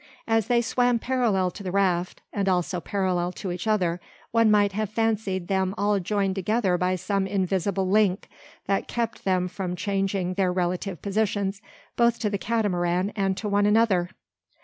As 0.27 0.47
they 0.47 0.63
swam 0.63 0.97
parallel 0.97 1.51
to 1.51 1.61
the 1.61 1.69
raft, 1.71 2.23
and 2.33 2.49
also 2.49 2.81
parallel 2.81 3.31
to 3.33 3.51
each 3.51 3.67
other, 3.67 4.01
one 4.31 4.49
might 4.49 4.71
have 4.71 4.89
fancied 4.89 5.47
them 5.47 5.75
all 5.77 5.99
joined 5.99 6.33
together 6.33 6.75
by 6.75 6.95
some 6.95 7.27
invisible 7.27 7.87
link, 7.87 8.27
that 8.65 8.87
kept 8.87 9.25
them 9.25 9.47
from 9.47 9.75
changing 9.75 10.33
their 10.33 10.51
relative 10.51 11.03
positions 11.03 11.61
both 11.95 12.17
to 12.17 12.31
the 12.31 12.39
Catamaran 12.39 13.11
and 13.15 13.37
to 13.37 13.47
one 13.47 13.67
another! 13.67 14.09